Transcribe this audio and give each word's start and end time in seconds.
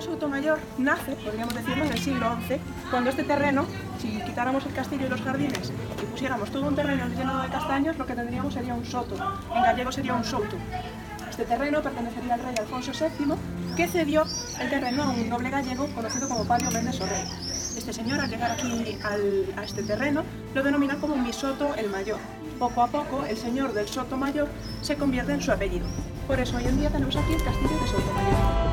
Sotomayor 0.00 0.58
nace, 0.78 1.12
podríamos 1.12 1.54
decirlo, 1.54 1.84
en 1.84 1.92
el 1.92 1.98
siglo 1.98 2.36
XI, 2.48 2.56
cuando 2.90 3.10
este 3.10 3.24
terreno, 3.24 3.66
si 4.00 4.20
quitáramos 4.22 4.64
el 4.66 4.72
castillo 4.72 5.06
y 5.06 5.08
los 5.08 5.20
jardines 5.22 5.72
y 6.02 6.06
pusiéramos 6.06 6.50
todo 6.50 6.66
un 6.68 6.74
terreno 6.76 7.06
lleno 7.08 7.42
de 7.42 7.48
castaños, 7.48 7.96
lo 7.98 8.06
que 8.06 8.14
tendríamos 8.14 8.54
sería 8.54 8.74
un 8.74 8.84
soto. 8.84 9.14
En 9.54 9.62
gallego 9.62 9.92
sería 9.92 10.14
un 10.14 10.24
soto. 10.24 10.56
Este 11.30 11.44
terreno 11.44 11.80
pertenecería 11.82 12.34
al 12.34 12.40
rey 12.42 12.54
Alfonso 12.58 12.92
VII, 12.92 13.34
que 13.76 13.86
cedió 13.86 14.24
el 14.60 14.70
terreno 14.70 15.04
a 15.04 15.08
un 15.10 15.28
noble 15.28 15.50
gallego 15.50 15.86
conocido 15.94 16.28
como 16.28 16.44
Padio 16.44 16.70
Méndez 16.70 17.00
Orrey. 17.00 17.22
Este 17.76 17.92
señor, 17.92 18.20
al 18.20 18.28
llegar 18.28 18.50
aquí 18.52 18.98
al- 19.04 19.54
a 19.56 19.62
este 19.64 19.82
terreno, 19.84 20.24
lo 20.54 20.62
denomina 20.64 20.96
como 20.96 21.14
mi 21.16 21.32
soto 21.32 21.74
el 21.76 21.88
mayor. 21.90 22.18
Poco 22.58 22.82
a 22.82 22.88
poco, 22.88 23.24
el 23.24 23.36
señor 23.36 23.72
del 23.72 23.86
soto 23.86 24.16
mayor 24.16 24.48
se 24.82 24.96
convierte 24.96 25.32
en 25.32 25.40
su 25.40 25.52
apellido. 25.52 25.86
Por 26.26 26.40
eso 26.40 26.56
hoy 26.56 26.64
en 26.64 26.76
día 26.78 26.90
tenemos 26.90 27.14
aquí 27.14 27.32
el 27.34 27.44
castillo 27.44 27.80
de 27.80 27.86
Soto 27.86 28.12
Mayor. 28.12 28.67